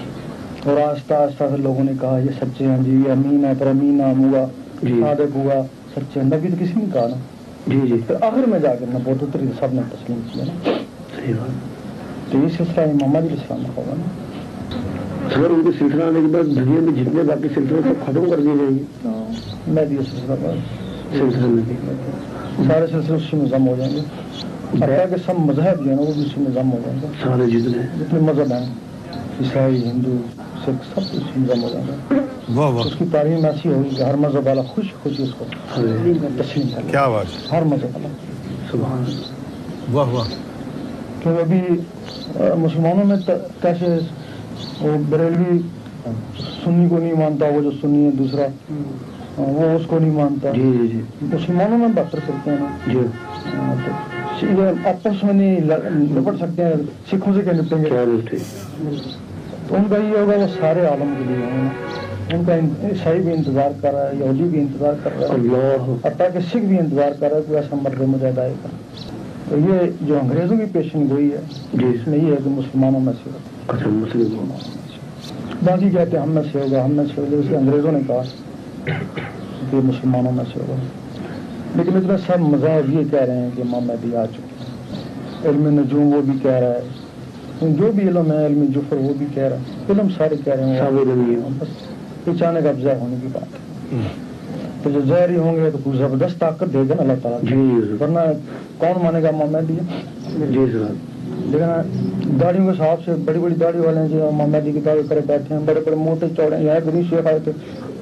اور 0.63 0.77
آہستہ 0.79 1.13
آہستہ 1.13 1.43
پھر 1.43 1.57
لوگوں 1.59 1.83
نے 1.83 1.91
کہا 2.01 2.17
یہ 2.19 2.39
سچے 2.39 2.67
ہیں 2.67 2.77
جی 2.83 2.97
امین 3.11 3.45
ہے 3.45 3.53
پر 3.59 3.67
امین 3.67 3.97
نام 3.97 4.23
ہوا 4.23 4.45
جی۔ 4.83 4.99
صادق 5.01 5.35
ہوا 5.35 5.61
سچے 5.95 6.19
ہیں 6.19 6.27
نبی 6.27 6.49
تو 6.49 6.55
کسی 6.59 6.73
نے 6.75 6.85
کہا 6.93 7.07
نا 7.07 7.15
جی 7.67 7.81
جی۔ 7.87 7.97
پھر 8.07 8.15
آخر 8.21 8.47
میں 8.47 8.59
جا 8.59 8.75
کر 8.75 8.85
نا 8.89 8.99
بہت 9.03 9.23
اتری 9.23 9.45
سب 9.59 9.73
نے 9.73 9.81
تسلیم 9.91 10.19
کیا 10.33 10.43
نا۔ 10.45 10.69
صحیح 11.15 11.33
بات۔ 11.33 12.31
تو 12.31 12.37
یہ 12.37 12.47
سلسلہ 12.57 12.81
امام 12.81 13.15
علیہ 13.15 13.29
السلام 13.31 13.63
کا 13.63 13.71
ہوگا 13.77 13.93
نا۔ 13.97 14.03
سر 15.33 15.49
ان 15.49 15.61
کے 15.63 15.69
سلسلہ 15.79 16.03
آنے 16.03 16.19
کے 16.21 16.27
بعد 16.27 16.43
دنیا 16.43 16.79
میں 16.79 17.03
جتنے 17.03 17.23
باقی 17.23 17.47
سلسلے 17.55 17.81
سب 17.83 18.05
ختم 18.05 18.29
کر 18.29 18.37
دیے 18.37 18.55
جائیں 18.55 18.77
گے۔ 18.77 18.83
تو 19.01 19.27
میں 19.67 19.85
بھی 19.85 19.97
سلسلہ 19.97 20.33
بس 20.41 21.17
سلسلے 21.17 21.47
میں۔ 21.47 21.61
سارے 22.67 22.87
سلسلے 22.87 23.15
اسی 23.15 23.37
میں 23.37 23.45
ضم 23.45 23.67
ہو 23.67 23.75
جائیں 23.77 23.93
گے۔ 23.93 23.99
حتیٰ 24.73 25.09
کہ 25.09 25.15
سب 25.25 25.39
مذہب 25.39 25.85
جو 25.85 25.91
ہے 25.91 25.95
نا 25.95 26.01
وہ 26.01 26.13
بھی 26.13 26.21
اسی 26.21 26.41
میں 26.41 26.51
ضم 26.53 26.71
ہو 26.71 26.79
جائیں 26.85 26.99
گے۔ 27.01 27.07
سارے 27.23 27.45
جتنے۔ 27.45 27.83
جتنے 27.99 28.19
مذہب 28.19 28.53
ہیں 28.53 28.65
عیسائی 29.41 29.89
ہندو 29.89 30.17
سکھ 30.61 30.85
سب 30.93 30.99
اسی 30.99 31.39
میں 31.39 31.55
ضم 31.55 31.63
ہو 31.63 31.69
جائیں 31.73 31.87
گے۔ 31.87 32.15
اس 32.49 32.95
کی 32.97 33.05
تعلیم 33.11 33.45
ایسی 33.45 33.69
ہوگی 33.69 33.95
کہ 33.95 34.03
ہر 34.03 34.13
مذہب 34.13 34.47
والا 34.47 34.61
خوش 34.61 34.85
خوشی 35.03 35.23
اس 35.23 35.29
کو 35.37 35.45
تسلیم 36.37 36.67
کر 36.75 36.81
کیا 36.91 37.07
بات 37.07 37.53
ہر 37.53 37.61
مذہب 37.61 37.95
والا۔ 37.95 38.07
سبحان 38.71 39.03
واہ 39.93 40.09
واہ۔ 40.09 40.27
کہ 41.19 41.29
ابھی 41.29 41.61
مسلمانوں 42.57 43.05
میں 43.05 43.17
کیسے 43.61 43.99
وہ 44.81 44.97
بریلوی 45.09 45.59
سنی 46.63 46.89
کو 46.89 46.97
نہیں 46.97 47.13
مانتا 47.13 47.45
وہ 47.45 47.61
جو 47.61 47.71
سنی 47.81 48.05
ہے 48.05 48.11
دوسرا 48.11 48.45
وہ 49.37 49.69
اس 49.69 49.81
کو 49.87 49.99
نہیں 49.99 50.11
مانتا۔ 50.11 50.51
جی 50.51 50.61
جی 50.61 50.87
جی۔ 50.87 51.01
مسلمانوں 51.21 51.77
میں 51.77 51.87
بہتر 51.87 52.19
کرتے 52.27 52.51
ہیں 52.51 52.57
نا۔ 52.59 52.91
جی۔ 52.91 52.99
آپس 54.85 55.23
میں 55.23 55.33
نہیں 55.33 55.59
لپٹ 55.59 56.35
سکتے 56.39 56.65
ہیں 56.65 56.73
سکھوں 57.11 57.33
سے 57.33 57.41
کیا 57.41 57.53
نپٹیں 57.53 57.77
گے 57.77 57.89
تو 59.67 59.75
ان 59.75 59.83
کا 59.89 59.97
یہ 59.97 60.17
ہوگا 60.17 60.35
وہ 60.37 60.47
سارے 60.59 60.85
عالم 60.85 61.13
کے 61.17 61.23
لیے۔ 61.27 62.02
ان 62.33 62.43
کا 62.45 62.55
عیسائی 62.55 63.21
بھی 63.21 63.33
انتظار 63.33 63.69
کر 63.81 63.93
رہا 63.93 64.09
ہے 64.09 64.15
یہودی 64.19 64.43
بھی 64.43 64.59
انتظار 64.59 64.93
کر 65.03 65.09
رہا 65.19 65.27
ہے۔ 65.27 65.91
حتیٰ 66.03 66.27
کہ 66.33 66.39
سکھ 66.39 66.57
بھی 66.57 66.79
انتظار 66.79 67.11
کر 67.19 67.29
رہا 67.29 67.37
ہے 67.37 67.41
کوئی 67.47 67.57
ایسا 67.57 67.75
مرد 67.81 68.01
مجاہد 68.01 68.39
آئے 68.39 68.53
گا 68.63 68.67
تو 69.49 69.57
یہ 69.57 69.91
جو 70.01 70.19
انگریزوں 70.21 70.57
کی 70.57 70.63
پیشن 70.71 71.09
گوئی 71.09 71.31
ہے 71.31 71.37
جی۔ 71.73 71.85
اس 71.85 72.07
میں 72.07 72.17
یہ 72.19 72.31
ہے 72.31 72.37
کہ 72.43 72.49
مسلمانوں 72.49 72.99
میں 72.99 73.13
سے 73.23 73.29
ہوگا 73.29 73.73
اچھا 73.73 73.89
مسلم 73.89 74.51
باقی 75.65 75.89
کہتے 75.89 76.17
ہیں 76.17 76.23
ہم 76.23 76.29
میں 76.29 76.43
سے 76.51 76.59
ہوگا 76.59 76.85
ہم 76.85 76.91
میں 76.91 77.05
سے 77.15 77.21
ہوگا 77.21 77.35
جیسے 77.35 77.57
انگریزوں 77.57 77.91
نے 77.91 77.99
کہا 78.07 78.21
کہ 79.71 79.77
مسلمانوں 79.83 80.31
میں 80.31 80.43
سے 80.53 80.59
ہوگا۔ 80.59 80.75
لیکن 81.75 81.97
اتنا 81.97 82.17
سب 82.17 82.39
مذاہب 82.39 82.93
یہ 82.93 83.03
کہہ 83.11 83.19
رہے 83.19 83.37
ہیں 83.37 83.49
کہ 83.55 83.61
امام 83.61 83.83
مہدی 83.83 84.15
آ 84.15 84.25
چکے 84.25 85.49
علم 85.49 85.79
نجوم 85.79 86.13
وہ 86.13 86.21
بھی 86.21 86.33
کہہ 86.41 86.51
رہا 86.51 86.71
ہے۔ 86.71 86.81
جو 87.61 87.91
بھی 87.95 88.07
علم 88.07 88.31
ہے 88.31 88.45
علم 88.45 88.65
جفر 88.75 88.95
وہ 88.95 89.13
بھی 89.17 89.25
کہہ 89.33 89.43
رہا 89.43 89.55
ہے۔ 89.55 89.93
علم 89.93 90.07
سارے 90.17 90.35
کہہ 90.45 90.53
رہے 90.53 90.65
ہیں۔ 90.65 90.81
بس۔ 91.59 91.92
پہچانے 92.25 92.61
کا 92.63 92.69
افزا 92.69 92.93
ہونے 92.99 93.15
کی 93.21 93.27
بات 93.31 93.93
تو 94.83 94.89
جو 94.89 95.01
زہر 95.01 95.29
ہی 95.29 95.37
ہوں 95.37 95.55
گے 95.55 95.69
تو 95.71 95.77
کوئی 95.83 95.97
زبردست 95.97 96.39
طاقت 96.39 96.73
دے 96.73 96.79
گا 96.89 96.95
نا 96.95 97.01
اللہ 97.01 97.21
تعالیٰ 97.21 97.39
جی 97.41 97.55
جی 97.81 97.95
ورنہ 97.99 98.19
کون 98.77 99.03
مانے 99.03 99.21
گا 99.23 99.29
ہے 99.51 99.61
جی 100.51 100.65
لیکن 101.45 102.39
داڑھیوں 102.39 102.65
کے 102.65 102.71
حساب 102.71 103.03
سے 103.05 103.11
بڑی 103.25 103.39
بڑی 103.39 103.55
داڑھی 103.55 103.79
والے 103.79 103.99
ہیں 103.99 104.07
جو 104.07 104.27
امام 104.27 104.51
مہدی 104.51 104.71
کی 104.71 104.79
دعوے 104.85 105.01
کرے 105.09 105.19
بیٹھے 105.25 105.55
ہیں۔ 105.55 105.61
بڑے 105.65 105.79
بڑے 105.79 105.95
موٹے 105.95 106.25
چوڑے 106.35 106.55
ہیں۔ 106.55 106.63
یہاں 106.63 106.79
گنی 106.87 107.01
شیخ 107.09 107.27
آئے 107.27 107.39
تھے۔ 107.43 107.51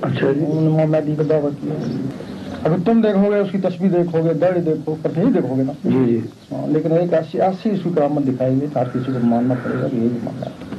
اچھا 0.01 0.31
جی۔ 0.31 0.45
انہوں 0.45 0.61
نے 0.61 0.67
امام 0.67 0.91
مہدی 0.91 1.15
کی 1.17 1.23
دعوت 1.29 1.61
کی 1.61 1.69
اگر 2.63 2.75
تم 2.85 3.01
دیکھو 3.01 3.29
گے 3.31 3.37
اس 3.37 3.51
کی 3.51 3.57
تصویر 3.57 3.91
دیکھو 3.91 4.23
گے 4.23 4.33
داڑھی 4.33 4.61
دیکھو 4.61 4.95
پر 5.01 5.09
نہیں 5.17 5.31
دیکھو 5.31 5.55
گے 5.55 5.63
نا؟ 5.63 5.71
جی 5.83 6.05
جی۔ 6.05 6.19
ہاں، 6.51 6.67
لیکن 6.67 6.91
ایک 6.91 7.13
ایسی 7.13 7.41
ایسی 7.41 7.69
اس 7.69 7.79
کی 7.83 7.89
کرامت 7.95 8.27
دکھائی 8.27 8.59
گئی 8.61 8.67
ہر 8.75 8.89
کسی 8.93 9.11
کو 9.11 9.25
ماننا 9.25 9.53
پڑے 9.63 9.81
گا 9.81 9.87
یہی 9.93 10.17
ماننا 10.23 10.45
ہے۔ 10.45 10.70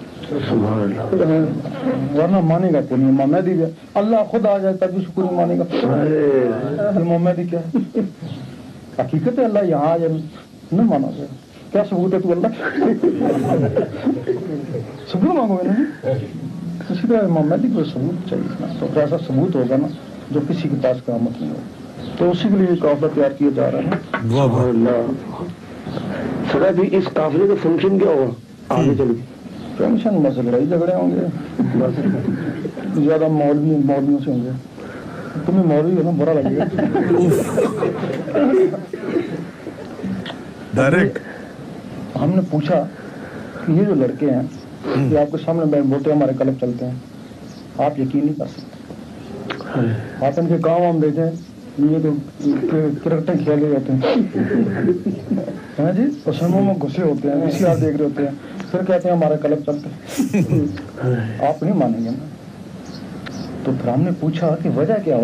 ورنہ 2.15 2.41
مانے 2.41 2.69
گا 2.73 2.81
کوئی 2.89 3.01
نہیں 3.01 3.11
امام 3.11 3.31
مہدی 3.31 3.53
بھی 3.55 3.63
ہے۔ 3.63 3.71
اللہ 3.95 4.17
خود 4.31 4.47
آ 4.47 4.59
جائے 4.59 4.75
تب 4.77 4.91
بھی 4.91 5.05
شکر 5.05 5.23
نہیں 5.23 5.35
مانے 5.35 5.59
گا 5.59 5.65
امام 6.89 7.23
مہدی 7.23 7.45
کیا؟ 7.51 7.61
حقیقت 8.99 9.39
ہے 9.39 9.45
اللہ 9.45 9.59
یہاں 9.65 9.87
آ 9.87 9.97
جائے۔ 9.97 10.13
نہ 10.73 10.83
مانا 10.83 11.09
گیا 11.17 11.27
کیا 11.73 11.83
ثبوت 11.91 12.15
ہے 12.15 12.19
تو 12.21 12.33
اللہ؟ 12.33 12.47
ثبوت 15.13 15.37
مانگو 15.37 15.57
گے 15.57 15.69
نا 15.69 15.75
جی؟ 15.75 16.27
اسی 16.91 17.07
طرح 17.09 17.25
امام 17.25 17.49
مہدی 17.49 17.69
کو 17.75 17.85
ثبوت 17.85 18.31
چاہیے 18.31 18.45
نا۔ 18.61 18.67
تو 18.81 19.01
ایسا 19.01 19.17
ثبوت 19.27 19.55
ہوگا 19.55 19.77
نا 19.77 19.87
جو 20.31 20.41
کسی 20.49 20.63
کے 20.63 20.77
پاس 20.83 21.05
قیامت 21.07 21.41
نہیں 21.41 21.51
ہوگا۔ 21.51 22.13
تو 22.19 22.31
اسی 22.31 22.49
کے 22.49 22.57
لیے 22.57 22.67
یہ 22.71 22.81
قافلہ 22.81 23.07
تیار 23.15 23.31
کیا 23.31 23.49
جا 23.55 23.71
رہا 23.71 23.79
ہے۔ 23.79 23.91
واہ 24.35 24.47
واہ۔ 24.47 24.69
اللہ۔ 24.69 25.07
سر 26.53 26.63
ابھی 26.63 26.97
اس 26.97 27.05
قافلے 27.15 27.49
کا 27.49 27.55
فنکشن 27.63 27.99
کیا 27.99 28.11
ہوگا 28.11 28.31
آگے 28.75 28.95
چل 28.99 29.15
کے 29.15 29.42
ٹینشن 29.77 30.21
بس 30.23 30.39
لڑائی 30.39 30.67
جھگڑے 30.67 30.95
ہوں 30.95 31.11
گے۔ 31.11 31.27
بس 31.79 32.01
زیادہ 33.05 33.29
مولوی 33.29 33.77
مولویوں 33.85 34.19
سے 34.25 34.31
ہوں 34.31 34.45
گے۔ 34.45 34.51
تمہیں 35.47 35.65
مولوی 35.65 35.97
ہے 35.97 36.03
نا 36.03 36.11
برا 36.11 36.33
لگے 36.33 36.57
گا۔ 36.57 36.65
ڈائریکٹ 40.75 41.19
ہم 42.17 42.31
نے 42.35 42.41
پوچھا 42.51 42.85
کہ 43.67 43.73
یہ 43.73 43.85
جو 43.85 43.95
لڑکے 43.95 44.31
ہیں 44.31 44.43
یہ 45.11 45.19
آپ 45.19 45.33
کے 45.33 45.37
سامنے 45.45 45.65
میں 45.65 45.81
بولتے 45.81 46.13
ہمارے 46.13 46.33
کلب 46.39 46.53
چلتے 46.61 46.85
ہیں۔ 46.85 46.95
آپ 47.79 47.99
یقین 47.99 48.27
نہیں 48.27 48.39
کر 48.39 48.47
سکتے۔ 48.47 50.27
آپ 50.27 50.33
ان 50.37 50.47
کے 50.47 50.57
کام 50.63 50.83
ہم 50.83 51.01
دیکھیں۔ 51.01 51.52
یہ 51.79 51.99
تو 52.03 52.13
کرکٹیں 53.03 53.35
کھیلے 53.45 53.69
ہوتے 53.69 53.93
ہیں 53.93 54.01
ہاں 55.79 55.93
جی 55.93 56.03
پسندوں 56.25 56.61
میں 56.61 56.75
گھسے 56.83 57.03
ہوتے 57.03 57.29
ہیں 57.29 57.47
اسی 57.47 57.65
آپ 57.65 57.81
دیکھ 57.81 57.97
رہے 57.97 58.05
ہوتے 58.05 58.23
ہیں 58.23 58.33
پھر 58.71 58.85
کہتے 58.85 59.09
ہیں 59.09 59.17
ہمارے 59.17 59.35
کلب 59.43 59.71
ہیں 59.71 60.65
آپ 61.49 61.63
نہیں 61.63 61.75
مانیں 61.75 62.05
گے 62.05 62.11
تو 63.65 63.73
پھر 63.81 63.89
ہم 63.89 64.03
نے 64.03 64.11
پوچھا 64.21 64.55
کہ 64.63 64.69
وجہ 64.69 64.95
کیا 65.05 65.17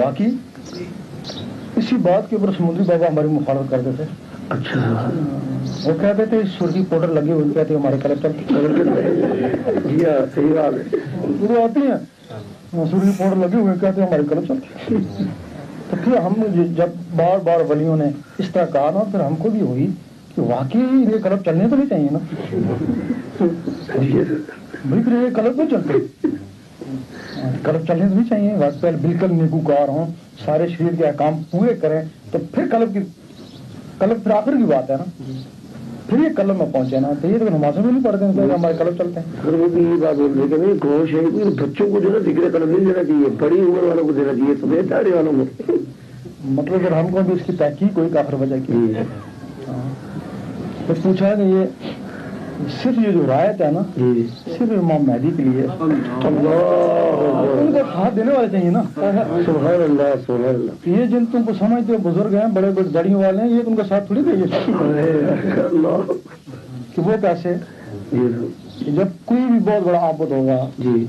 اسی 1.77 1.97
بات 1.97 2.31
کے 2.31 2.37
اوپر 2.37 2.53
سمندری 2.57 2.85
بابا 2.85 3.09
ہماری 3.09 3.29
مخالفت 3.29 3.71
کرتے 3.71 3.91
تھے 3.97 4.05
اچھا 4.49 5.11
وہ 5.85 5.93
کہتے 6.01 6.27
تھے 6.27 6.41
سرخی 6.59 6.85
پاؤڈر 6.89 7.09
لگے 7.09 7.33
ہوئے 7.33 7.55
کہتے 7.55 7.75
ہمارے 7.75 7.97
کلب 8.03 8.23
چلتے 8.23 8.55
ہیں 11.81 11.97
سرخی 12.73 13.11
پاؤڈر 13.19 13.37
لگے 13.37 13.57
ہوئے 13.57 13.75
کہتے 13.81 14.01
ہیں 14.01 14.09
ہمارے 14.09 14.23
کلب 14.29 14.47
چلتے 14.49 15.47
تو 15.91 15.97
پھر 16.05 16.17
ہم 16.17 16.33
جب 16.77 16.87
بار 17.17 17.39
بار 17.39 17.71
ولیوں 17.71 17.97
نے 17.97 18.05
اس 18.39 18.47
طرح 18.53 18.65
کہا 18.73 18.91
نا، 18.95 19.03
پھر 19.11 19.21
ہم 19.21 19.37
کو 19.37 19.51
بھی 19.51 19.61
ہوئی 19.61 19.87
کہ 20.35 20.43
واقعی 20.43 20.81
یہ 20.81 21.19
کلب 21.23 21.45
چلنے 21.45 21.69
تو 21.71 21.77
نہیں 21.77 21.89
چاہیے 21.89 22.09
نا۔ 22.13 22.19
پھر 23.37 25.13
یہ 25.13 25.37
کلب 25.37 25.57
نہیں 25.57 25.71
چلتے۔ 25.71 26.27
کلب 27.63 27.87
چلنے 27.87 28.09
تو 28.09 28.15
نہیں 28.15 28.29
چاہیے۔ 28.29 28.55
واقعی 28.55 28.91
بالکل 29.01 29.35
نیکوکار 29.35 29.89
ہوں، 29.89 30.07
سارے 30.45 30.69
شریر 30.69 30.95
کے 30.99 31.07
احکام 31.07 31.43
پورے 31.51 31.75
کریں، 31.75 32.03
تو 32.31 32.39
پھر 32.55 32.69
کلب 32.71 32.95
کی 32.95 33.01
کلب 33.99 34.23
پھر 34.23 34.31
آخر 34.31 34.53
کی 34.53 34.63
بات 34.63 34.91
ہے 34.91 34.97
نا۔ 34.97 35.33
پھر 36.09 36.19
یہ 36.19 36.29
کلب 36.37 36.57
میں 36.57 36.67
پہنچے 36.73 37.01
نا 37.01 37.13
تو 37.23 37.29
یہ 37.29 37.39
تو 37.39 37.45
نمازوں 37.45 37.83
میں 37.83 37.93
نہیں 37.93 38.05
پڑھتے 38.05 38.25
ہیں 38.25 38.33
کہ 38.33 38.41
ہمارے 38.41 38.75
کلب 38.79 38.99
چلتے 38.99 39.21
ہیں۔ 39.21 39.33
سر 39.43 39.53
وہ 39.53 39.69
بھی 39.69 39.83
یہ 39.83 39.97
بات 40.01 40.17
بول 40.17 40.33
رہے 40.39 40.49
کہ 40.49 40.57
نہیں 40.57 40.75
گوش 40.85 41.15
ہے 41.15 41.21
کہ 41.21 41.63
بچوں 41.63 41.91
کو 41.91 42.01
جو 42.01 42.15
ہے 42.15 42.21
ذکر 42.21 42.59
قلم 42.59 42.69
نہیں 42.69 42.81
دینا 42.81 43.05
چاہیے 43.05 43.27
بڑی 43.39 43.61
عمر 43.61 43.83
والوں 43.83 44.05
کو 44.05 44.13
دینا 44.13 44.33
چاہیے 44.33 44.55
سفید 44.61 44.91
داڑھی 44.91 45.13
والوں 45.13 45.33
کو۔ 45.33 45.73
مطلب 46.45 46.81
پھر 46.81 46.93
ہم 46.93 47.09
کو 47.09 47.19
بھی 47.27 47.35
اس 47.35 47.41
کی 47.47 47.53
تحقیق 47.53 47.99
ہوئی 47.99 48.09
کافر 48.13 48.35
وجہ 48.35 48.57
کی۔ 48.67 48.73
جی۔ 48.73 48.93
پھر 50.87 50.95
پوچھا 51.03 51.35
کہ 51.35 51.43
یہ 51.43 51.88
صرف 52.83 52.99
یہ 53.07 53.13
جو 53.13 53.25
رایت 53.29 53.61
ہے 53.61 53.71
نا 53.71 53.83
جی۔ 53.97 54.27
صرف 54.45 54.71
امام 54.79 55.03
مہدی 55.03 55.31
کے 55.37 55.43
لیے۔ 55.43 55.67
ان 55.81 56.37
کو 56.43 57.79
ساتھ 57.93 58.17
دینے 58.17 58.33
والے 58.33 58.49
چاہیے 58.53 58.71
نا۔ 58.71 58.83
سبحان 58.95 59.83
اللہ 59.83 60.15
سبحان 60.27 60.45
اللہ۔ 60.45 60.89
یہ 60.89 61.05
جن 61.07 61.25
تم 61.33 61.43
کو 61.43 61.53
سمجھتے 61.59 61.93
ہو 61.93 61.99
بزرگ 62.03 62.35
ہیں 62.35 62.47
بڑے 62.55 62.71
بڑے 62.71 62.89
دڑیوں 62.89 63.23
والے 63.23 63.43
ہیں 63.43 63.51
یہ 63.51 63.63
تم 63.65 63.77
کا 63.77 63.85
ساتھ 63.89 64.07
تھوڑی 64.07 64.21
اللہ۔ 64.21 66.13
کہ 66.95 67.03
وہ 67.03 67.13
کیسے 67.21 67.55
جی۔ 68.13 68.27
جب 68.93 69.07
کوئی 69.25 69.41
بھی 69.43 69.59
بہت 69.59 69.87
بڑا 69.87 69.99
آبد 69.99 70.33
ہوگا 70.33 70.67
جی۔ 70.79 71.05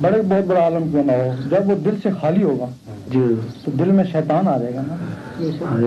بڑے 0.00 0.22
بہت 0.22 0.46
بڑا 0.46 0.60
عالم 0.60 0.90
کیوں 0.90 1.04
نہ 1.04 1.12
ہو 1.12 1.32
جب 1.50 1.68
وہ 1.70 1.74
دل 1.84 1.94
سے 2.02 2.08
خالی 2.20 2.42
ہوگا 2.42 2.66
جی۔ 3.10 3.20
تو 3.64 3.70
دل 3.78 3.90
میں 3.90 4.04
شیطان 4.12 4.48
آ 4.48 4.56
جائے 4.58 4.74
گا 4.74 4.82
نا۔ 4.86 4.96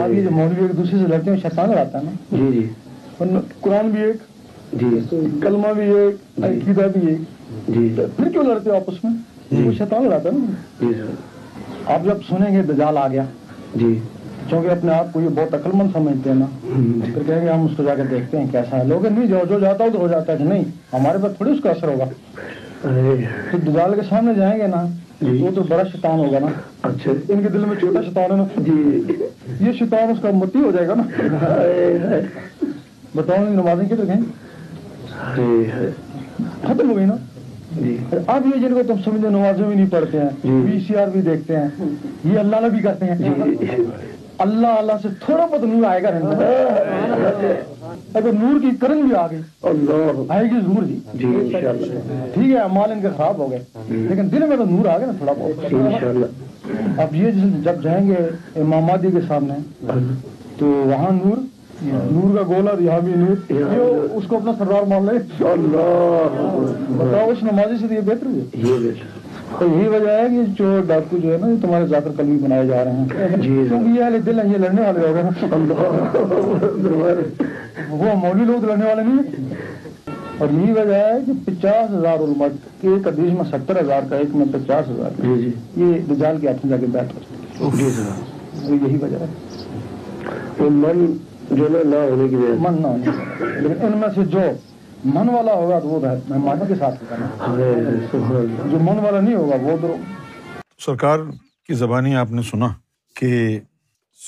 اب 0.03 0.13
یہ 0.13 0.23
جو 0.23 0.31
مولوی 0.31 0.61
ایک 0.61 0.77
دوسرے 0.77 0.99
سے 0.99 1.07
لڑتے 1.07 1.31
ہیں 1.31 1.37
شیطان 1.37 1.69
لڑاتا 1.69 1.99
ہے 1.99 2.03
نا۔ 2.03 2.11
جی 2.37 2.51
جی۔ 2.51 2.67
قرآن 3.61 3.89
بھی 3.89 4.01
ایک 4.01 4.15
جی۔ 4.73 4.99
کلمہ 5.41 5.73
بھی 5.73 5.95
ایک 5.95 6.43
عقیدہ 6.43 6.87
بھی 6.93 7.07
ایک 7.07 7.17
جی۔ 7.67 7.95
پھر 8.15 8.29
کیوں 8.29 8.43
لڑتے 8.43 8.69
ہو 8.69 8.75
آپس 8.75 9.03
میں؟ 9.03 9.11
وہ 9.65 9.71
شیطان 9.71 10.03
لڑاتا 10.03 10.29
نا۔ 10.33 10.51
جی 10.79 10.93
آپ 11.85 12.05
جب 12.05 12.17
سنیں 12.29 12.57
گے 12.57 12.61
دجال 12.61 12.97
آ 12.97 13.07
گیا۔ 13.07 13.23
جی۔ 13.75 13.99
چونکہ 14.49 14.67
اپنے 14.67 14.91
آپ 14.91 15.13
کو 15.13 15.21
یہ 15.21 15.29
بہت 15.29 15.53
عقل 15.53 15.69
مند 15.73 15.89
سمجھتے 15.93 16.29
ہیں 16.29 16.37
نا۔ 16.37 16.45
پھر 17.13 17.21
کہیں 17.27 17.45
گے 17.45 17.49
ہم 17.49 17.65
اس 17.65 17.71
کو 17.77 17.83
جا 17.83 17.95
کے 17.95 18.03
دیکھتے 18.09 18.39
ہیں 18.39 18.45
کیسا 18.51 18.77
ہے۔ 18.77 18.83
لوگ 18.83 19.05
نہیں 19.05 19.27
جو 19.27 19.37
جو 19.49 19.59
جاتا 19.59 19.83
ہو 19.83 19.89
تو 19.93 19.99
ہو 19.99 20.07
جاتا 20.07 20.33
ہے۔ 20.33 20.37
کہ 20.37 20.43
نہیں 20.43 20.63
ہمارے 20.93 21.17
پاس 21.17 21.31
تھوڑی 21.37 21.51
اس 21.51 21.59
کا 21.63 21.69
اثر 21.69 21.87
ہوگا۔ 21.87 22.05
تو 23.51 23.57
دجال 23.57 23.95
کے 23.95 24.01
سامنے 24.09 24.33
جائیں 24.33 24.59
گے 24.61 24.67
نا 24.67 24.85
جی۔ 25.21 25.37
وہ 25.41 25.49
تو 25.55 25.63
بڑا 25.63 25.83
شیطان 25.91 26.19
ہوگا 26.19 26.39
نا۔ 26.39 26.47
اچھا۔ 26.81 27.11
ان 27.29 27.41
کے 27.43 27.49
دل 27.49 27.65
میں 27.65 27.75
چھوٹا 27.79 28.01
شیطان 28.01 28.31
ہے 28.31 28.35
نا۔ 28.35 28.43
جی۔ 28.57 29.01
یہ 29.59 29.71
شیطان 29.71 30.09
اس 30.09 30.17
کا 30.21 30.29
متی 30.33 30.59
ہو 30.59 30.71
جائے 30.71 30.87
گا 30.87 30.93
نا۔ 30.95 31.03
بتاؤ 33.15 33.45
نمازیں 33.49 33.85
کدھر 33.85 34.07
گئیں 34.07 34.21
ختم 35.33 36.89
ہو 36.89 36.95
گئی 36.95 37.05
نا؟ 37.05 37.15
جی۔ 37.81 37.97
اب 38.27 38.45
یہ 38.45 38.67
جن 38.67 38.73
کو 38.73 38.81
تم 38.87 38.93
سمجھو 39.05 39.29
نمازیں 39.29 39.65
بھی 39.67 39.75
نہیں 39.75 39.89
پڑھتے 39.89 40.19
ہیں 40.19 40.29
جی۔ 40.43 40.61
بی 40.65 40.79
سی 40.87 40.95
آر 40.95 41.07
بھی 41.07 41.21
دیکھتے 41.21 41.57
ہیں۔ 41.57 41.67
یہ 42.23 42.39
اللہ 42.39 42.55
اللہ 42.55 42.67
بھی 42.67 42.81
کرتے 42.81 43.05
ہیں۔ 43.05 43.17
اللہ 44.37 44.67
اللہ 44.67 44.91
سے 45.01 45.07
تھوڑا 45.25 45.45
بہت 45.45 45.63
نور 45.63 45.83
آئے 45.83 46.03
گا۔ 46.03 46.11
رہنے 46.11 47.53
اگر 48.13 48.31
نور 48.33 48.59
کی 48.59 48.67
کرن 48.79 49.01
بھی 49.01 49.15
آ 49.15 49.27
گئی 49.27 49.41
آئے 50.29 50.45
گی 50.45 50.59
ضرور 50.65 50.83
جی۔ 50.83 50.99
جی 51.13 51.51
ٹھیک 52.33 52.51
ہے 52.51 52.67
مال 52.73 52.91
ان 52.91 53.01
کے 53.01 53.07
خراب 53.17 53.37
ہو 53.37 53.51
گئے۔ 53.51 53.59
لیکن 53.89 54.31
دل 54.31 54.47
میں 54.47 54.57
تو 54.57 54.65
نور 54.65 54.85
آ 54.85 54.97
گیا 54.97 55.07
نا 55.07 55.13
تھوڑا 55.17 55.33
بہت۔ 55.39 56.99
اب 56.99 57.15
یہ 57.15 57.31
جب 57.63 57.83
جائیں 57.83 58.07
گے 58.07 58.15
امام 58.55 58.83
مہدی 58.83 59.11
کے 59.11 59.21
سامنے 59.27 59.53
تو 60.57 60.65
وہاں 60.65 61.11
نور 61.11 61.37
نور 61.83 62.35
کا 62.35 62.41
گولا 62.47 62.71
یہاں 62.79 62.99
بھی 63.05 63.13
نور 63.15 63.51
یہ 63.51 64.13
اس 64.15 64.27
کو 64.27 64.35
اپنا 64.35 64.51
سردار 64.57 64.83
مان 64.87 65.05
لے 65.05 65.17
بتاؤ 66.97 67.29
اس 67.31 67.43
نمازی 67.43 67.75
سے 67.79 67.93
یہ 67.95 68.01
بہتر 68.05 68.25
ہوئی. 68.25 68.43
یہ 68.53 68.77
بیٹا 68.83 69.57
تو 69.59 69.65
یہی 69.65 69.87
وجہ 69.87 70.11
ہے 70.11 70.27
کہ 70.29 70.41
جو 70.57 70.79
ڈاکو 70.87 71.17
جو 71.23 71.31
ہے 71.31 71.37
نا 71.37 71.47
یہ 71.47 71.61
تمہارے 71.61 71.85
ذاکر 71.87 72.11
قلبی 72.17 72.37
بنائے 72.41 72.65
جا 72.67 72.83
رہے 72.83 72.91
ہیں. 72.91 73.37
جی۔ 73.37 73.65
کیونکہ 73.69 73.89
یہ 73.99 74.17
دل 74.25 74.39
ہیں 74.39 74.51
یہ 74.51 74.57
لڑنے 74.57 74.81
والے 74.81 75.07
ہو 75.07 75.13
گئے 75.13 75.23
نا 75.23 75.29
اللہ 75.55 75.79
وہ 77.89 78.15
مولوی 78.21 78.45
لوگ 78.45 78.65
لڑنے 78.65 78.85
والے 78.85 79.03
نہیں 79.03 79.17
ہیں. 79.17 79.55
اور 80.37 80.47
یہی 80.53 80.71
وجہ 80.71 80.95
ہے 80.95 81.19
کہ 81.25 81.33
پچاس 81.45 81.91
ہزار 81.93 82.19
علماء 82.23 82.47
کے 82.81 82.87
ایک 82.87 83.07
حدیث 83.07 83.31
میں 83.33 83.43
ستر 83.51 83.81
ہزار 83.81 84.09
کا 84.09 84.15
ایک 84.15 84.35
میں 84.35 84.45
پچاس 84.53 84.89
ہزار 84.89 85.11
کا. 85.17 85.23
جی 85.23 85.41
جی. 85.41 85.83
یہ 85.83 86.13
دجال 86.13 86.35
کے 86.41 86.47
ہاتھ 86.47 86.65
میں 86.65 86.71
جا 86.71 86.77
کے 86.81 86.91
بیٹھ 86.91 87.13
جی 87.75 87.89
سر 87.89 88.73
یہی 88.73 88.97
وجہ 89.01 89.19
ہے. 89.19 89.27
جو 91.51 91.67
نہ 91.69 91.95
ہونے 91.95 92.29
کی 92.29 92.35
وجہ 92.35 92.53
من 92.59 92.81
نہ 92.81 92.87
ہونے 92.87 93.05
کا۔ 93.05 93.45
لیکن 93.45 93.85
ان 93.85 93.97
میں 93.97 94.07
سے 94.15 94.25
جو 94.25 94.39
من 95.05 95.29
والا 95.29 95.53
ہوگا 95.53 95.79
تو 95.79 95.87
وہ 95.87 95.99
مہمانوں 96.29 96.65
کے 96.65 96.75
ساتھ 96.75 97.03
اللہ۔ 97.39 98.67
جو 98.71 98.79
من 98.79 98.99
والا 98.99 99.19
نہیں 99.19 99.35
ہوگا 99.35 99.55
وہ 99.61 99.77
تو 99.81 99.95
سرکار 100.77 101.19
کی 101.67 101.73
زبانی 101.73 102.15
آپ 102.15 102.31
نے 102.31 102.41
سنا 102.41 102.67
کہ 103.15 103.59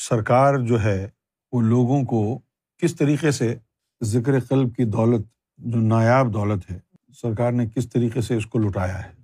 سرکار 0.09 0.57
جو 0.57 0.83
ہے 0.83 1.09
وہ 1.51 1.62
لوگوں 1.62 2.03
کو 2.03 2.39
کس 2.77 2.95
طریقے 2.95 3.31
سے 3.31 3.55
ذکر 4.03 4.39
قلب 4.39 4.75
کی 4.75 4.83
دولت 4.83 5.25
جو 5.57 5.79
نایاب 5.79 6.33
دولت 6.33 6.71
ہے 6.71 6.79
سرکار 7.21 7.51
نے 7.51 7.65
کس 7.75 7.89
طریقے 7.89 8.21
سے 8.21 8.36
اس 8.36 8.45
کو 8.45 8.59
لٹایا 8.59 9.00
ہے؟ 9.00 9.17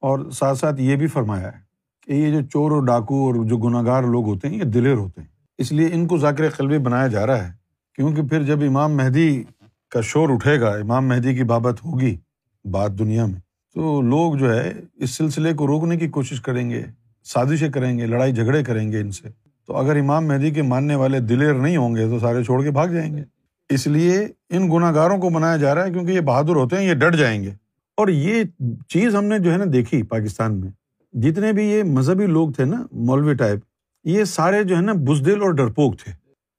اور 0.00 0.30
ساتھ 0.30 0.58
ساتھ 0.58 0.80
یہ 0.80 0.96
بھی 0.96 1.06
فرمایا 1.06 1.46
ہے 1.46 1.60
کہ 2.06 2.12
یہ 2.12 2.30
جو 2.30 2.46
چور 2.46 2.70
اور 2.70 2.82
ڈاکو 2.82 3.26
اور 3.26 3.34
جو 3.44 3.56
گناہ 3.56 3.82
گار 3.82 4.02
لوگ 4.02 4.24
ہوتے 4.26 4.48
ہیں 4.48 4.58
یہ 4.58 4.64
دلیر 4.64 4.94
ہوتے 4.94 5.20
ہیں۔ 5.20 5.31
اس 5.58 5.72
لیے 5.72 5.88
ان 5.92 6.06
کو 6.06 6.18
ذاکر 6.18 6.48
قلبی 6.48 6.78
بنایا 6.78 7.06
جا 7.06 7.26
رہا 7.26 7.48
ہے، 7.48 7.52
کیونکہ 7.96 8.22
پھر 8.22 8.42
جب 8.42 8.58
امام 8.66 8.96
مہدی 8.96 9.42
کا 9.90 10.00
شور 10.00 10.28
اٹھے 10.28 10.60
گا، 10.60 10.70
امام 10.70 11.08
مہدی 11.08 11.34
کی 11.34 11.44
بابت 11.44 11.84
ہوگی 11.84 12.16
بات 12.64 12.98
دنیا 12.98 13.26
میں، 13.26 13.40
تو 13.74 14.02
لوگ 14.02 14.34
جو 14.34 14.54
ہے 14.54 14.72
اس 14.96 15.10
سلسلے 15.10 15.52
کو 15.52 15.66
روکنے 15.66 15.96
کی 15.96 16.08
کوشش 16.08 16.40
کریں 16.40 16.70
گے، 16.70 16.82
سازشیں 17.24 17.68
کریں 17.68 17.98
گے، 17.98 18.06
لڑائی 18.06 18.32
جھگڑے 18.32 18.64
کریں 18.64 18.92
گے 18.92 19.00
ان 19.00 19.10
سے۔ 19.10 19.28
تو 19.66 19.76
اگر 19.76 19.96
امام 19.96 20.26
مہدی 20.26 20.50
کے 20.50 20.62
ماننے 20.62 20.94
والے 20.94 21.20
دلیر 21.20 21.54
نہیں 21.54 21.76
ہوں 21.76 21.94
گے 21.94 22.06
تو 22.06 22.18
سارے 22.18 22.44
چھوڑ 22.44 22.62
کے 22.62 22.70
بھاگ 22.70 22.88
جائیں 22.88 23.16
گے۔ 23.16 23.22
اس 23.70 23.86
لیے 23.86 24.28
ان 24.50 24.70
گناہ 24.72 24.94
گاروں 24.94 25.18
کو 25.18 25.28
بنایا 25.28 25.56
جا 25.56 25.74
رہا 25.74 25.84
ہے 25.84 25.92
کیونکہ 25.92 26.12
یہ 26.12 26.20
بہادر 26.20 26.56
ہوتے 26.56 26.76
ہیں، 26.76 26.84
یہ 26.84 26.94
ڈٹ 26.94 27.16
جائیں 27.16 27.42
گے۔ 27.42 27.50
اور 27.96 28.08
یہ 28.08 28.44
چیز 28.88 29.14
ہم 29.14 29.24
نے 29.24 29.38
جو 29.38 29.52
ہے 29.52 29.56
نا 29.56 29.64
دیکھی 29.72 30.02
پاکستان 30.02 30.60
میں، 30.60 30.70
جتنے 31.12 31.52
بھی 31.52 31.64
یہ 31.64 31.82
مذہبی 31.82 32.26
لوگ 32.26 32.50
تھے 32.50 32.64
نا، 32.64 32.86
مولوی 32.92 33.34
ٹائپ 33.34 33.60
یہ 34.04 34.24
سارے 34.24 34.62
جو 34.64 34.76
ہے 34.76 34.80
نا 34.80 34.92
بزدل 35.08 35.42
اور 35.42 35.50
ڈرپوک 35.50 35.98
تھے۔ 35.98 36.12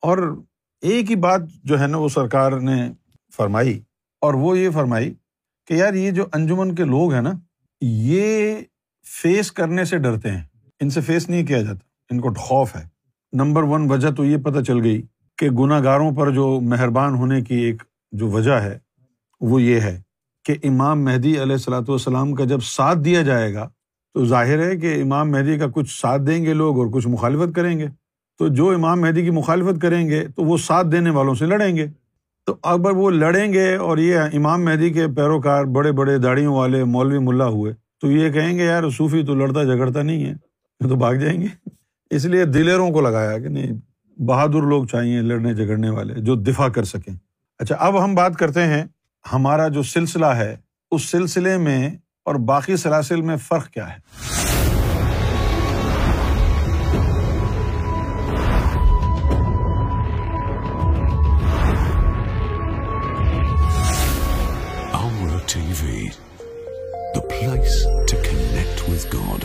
اور 0.04 0.18
ایک 0.82 1.10
ہی 1.10 1.16
بات 1.16 1.42
جو 1.64 1.80
ہے 1.80 1.88
نا 1.88 1.98
وہ 1.98 2.10
سرکار 2.10 2.52
نے 2.52 2.76
فرمائی، 3.38 3.80
اور 4.22 4.34
وہ 4.34 4.58
یہ 4.60 4.70
فرمائی 4.70 5.14
کہ 5.68 5.74
یار 5.74 5.94
یہ 5.94 6.12
جو 6.12 6.26
انجمن 6.34 6.76
کے 6.76 6.84
لوگ 6.84 7.14
ہیں 7.14 7.22
نا، 7.22 7.32
یہ 7.82 8.56
فیس 9.06 9.52
کرنے 9.52 9.86
سے 9.86 9.98
ڈرتے 9.98 10.32
ہیں۔ 10.32 10.44
ان 10.80 10.90
سے 10.90 11.02
فیس 11.02 11.30
نہیں 11.30 11.46
کیا 11.46 11.62
جاتا، 11.62 11.80
ان 12.10 12.20
کو 12.20 12.34
خوف 12.34 12.76
ہے۔ 12.76 12.88
نمبر 13.34 13.64
ون 13.64 13.92
وجہ 13.92 14.10
تو 14.10 14.26
یہ 14.26 14.38
پتہ 14.38 14.60
چل 14.60 14.84
گئی 14.84 15.02
کہ 15.38 15.50
گناہ 15.50 15.84
گاروں 15.84 16.12
پر 16.12 16.32
جو 16.32 16.60
مہربان 16.62 17.16
ہونے 17.16 17.42
کی 17.42 17.56
ایک 17.56 17.84
جو 18.12 18.28
وجہ 18.28 18.60
ہے، 18.62 18.78
وہ 19.42 19.62
یہ 19.62 19.80
ہے 19.80 20.02
کہ 20.46 20.56
امام 20.64 21.04
مہدی 21.06 21.32
علیہ 21.32 21.54
السلاۃ 21.54 21.88
والسلام 21.88 22.34
کا 22.36 22.44
جب 22.44 22.60
ساتھ 22.60 23.00
دیا 23.00 23.22
جائے 23.22 23.54
گا 23.54 23.70
تو 24.14 24.26
ظاہر 24.26 24.68
ہے 24.68 24.78
کہ 24.78 25.02
امام 25.02 25.32
مہدی 25.32 25.58
کا 25.58 25.66
کچھ 25.74 26.02
ساتھ 26.02 26.22
دیں 26.22 26.46
گے 26.46 26.54
لوگ 26.54 26.80
اور 26.80 26.88
کچھ 26.88 27.08
مخالفت 27.08 27.56
کریں 27.56 27.80
گے۔ 27.80 27.88
تو 28.38 28.48
جو 28.48 28.70
امام 28.70 29.02
مہدی 29.02 29.22
کی 29.22 29.30
مخالفت 29.30 29.82
کریں 29.82 30.10
گے 30.10 30.28
تو 30.36 30.44
وہ 30.44 30.58
ساتھ 30.58 30.88
دینے 30.88 31.10
والوں 31.10 31.36
سے 31.36 31.46
لڑیں 31.46 31.76
گے۔ 31.76 31.88
تو 32.46 32.56
اگر 32.64 32.92
وہ 32.92 33.12
لڑیں 33.12 33.54
گے 33.54 33.76
اور 33.76 33.98
یہ 33.98 34.18
امام 34.34 34.66
مہدی 34.66 34.90
کے 34.90 35.08
پیروکار 35.08 35.64
بڑے 35.64 35.92
بڑے 35.92 36.18
داڑیوں 36.18 36.56
والے 36.56 36.84
مولوی 36.84 37.20
ملا 37.20 37.48
ہوئے۔ 37.48 37.74
تو 38.02 38.12
یہ 38.12 38.30
کہیں 38.30 38.58
گے، 38.58 38.66
یار 38.66 38.90
صوفی 38.90 39.24
تو 39.24 39.36
لڑتا 39.36 39.64
جھگڑتا 39.64 40.02
نہیں 40.02 40.26
ہے 40.26 40.34
تو 40.90 40.96
بھاگ 40.96 41.14
جائیں 41.14 41.42
گے۔ 41.42 41.48
اس 42.10 42.26
لیے 42.26 42.46
دلیروں 42.46 42.92
کو 42.92 43.02
لگایا 43.02 43.40
کہ 43.40 43.50
نہیں، 43.50 43.72
بہادر 44.22 44.62
لوگ 44.62 44.86
چاہیے 44.86 45.22
لڑنے 45.22 45.54
جھگڑنے 45.54 45.90
والے 45.90 46.14
جو 46.18 46.36
دفاع 46.36 46.68
کر 46.68 46.84
سکیں۔ 46.84 47.14
اچھا 47.60 47.76
اب 47.80 48.04
ہم 48.04 48.16
بات 48.16 48.36
کرتے 48.36 48.64
ہیں 48.64 48.84
ہمارا 49.34 49.68
جو 49.68 49.84
سلسلہ 49.84 50.26
ہے، 50.26 50.56
اس 50.92 51.04
سلسلے 51.04 51.58
میں 51.58 51.90
اور 52.26 52.36
باقی 52.36 52.78
سلاسل 52.78 53.22
میں 53.22 53.38
فرق 53.38 53.70
کیا 53.70 53.90
ہے؟ 53.94 54.00
T 65.54 65.62
V 65.82 66.08
the 67.16 67.20
place 67.20 67.84
to 68.12 68.18
connect 68.24 68.82
with 68.90 69.06
God 69.14 69.44